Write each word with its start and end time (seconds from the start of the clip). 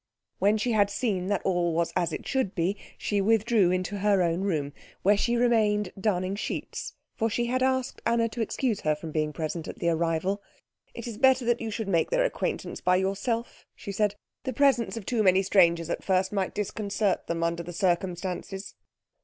When 0.39 0.57
she 0.57 0.71
had 0.71 0.89
seen 0.89 1.27
that 1.27 1.43
all 1.45 1.75
was 1.75 1.93
as 1.95 2.11
it 2.11 2.27
should 2.27 2.55
be, 2.55 2.75
she 2.97 3.21
withdrew 3.21 3.69
into 3.69 3.99
her 3.99 4.23
own 4.23 4.41
room, 4.41 4.73
where 5.03 5.15
she 5.15 5.35
remained 5.37 5.93
darning 5.95 6.35
sheets, 6.35 6.95
for 7.15 7.29
she 7.29 7.45
had 7.45 7.61
asked 7.61 8.01
Anna 8.03 8.27
to 8.29 8.41
excuse 8.41 8.79
her 8.81 8.95
from 8.95 9.11
being 9.11 9.31
present 9.31 9.67
at 9.67 9.77
the 9.77 9.89
arrival. 9.89 10.41
"It 10.95 11.05
is 11.05 11.19
better 11.19 11.45
that 11.45 11.61
you 11.61 11.69
should 11.69 11.87
make 11.87 12.09
their 12.09 12.23
acquaintance 12.25 12.81
by 12.81 12.95
yourself," 12.95 13.67
she 13.75 13.91
said. 13.91 14.15
"The 14.43 14.53
presence 14.53 14.97
of 14.97 15.05
too 15.05 15.21
many 15.21 15.43
strangers 15.43 15.91
at 15.91 16.03
first 16.03 16.31
might 16.31 16.55
disconcert 16.55 17.27
them 17.27 17.43
under 17.43 17.61
the 17.61 17.71
circumstances." 17.71 18.73